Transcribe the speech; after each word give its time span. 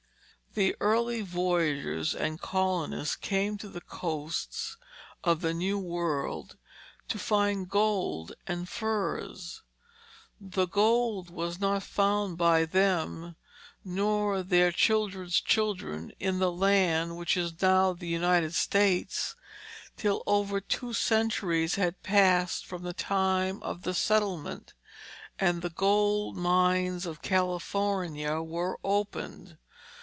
The 0.53 0.75
early 0.81 1.21
voyagers 1.21 2.13
and 2.13 2.37
colonists 2.37 3.15
came 3.15 3.57
to 3.59 3.69
the 3.69 3.79
coasts 3.79 4.75
of 5.23 5.39
the 5.39 5.53
New 5.53 5.79
World 5.79 6.57
to 7.07 7.17
find 7.17 7.69
gold 7.69 8.33
and 8.45 8.67
furs. 8.67 9.61
The 10.41 10.67
gold 10.67 11.29
was 11.29 11.61
not 11.61 11.83
found 11.83 12.37
by 12.37 12.65
them 12.65 13.37
nor 13.85 14.43
their 14.43 14.73
children's 14.73 15.39
children 15.39 16.11
in 16.19 16.39
the 16.39 16.51
land 16.51 17.15
which 17.15 17.37
is 17.37 17.61
now 17.61 17.93
the 17.93 18.07
United 18.09 18.53
States, 18.53 19.37
till 19.95 20.21
over 20.27 20.59
two 20.59 20.91
centuries 20.91 21.75
had 21.75 22.03
passed 22.03 22.65
from 22.65 22.83
the 22.83 22.91
time 22.91 23.63
of 23.63 23.83
the 23.83 23.93
settlement, 23.93 24.73
and 25.39 25.61
the 25.61 25.69
gold 25.69 26.35
mines 26.35 27.05
of 27.05 27.21
California 27.21 28.41
were 28.41 28.77
opened. 28.83 29.57